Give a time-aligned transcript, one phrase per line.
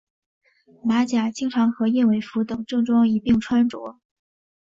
[0.83, 3.99] 马甲经常和燕尾服等正装一并穿着。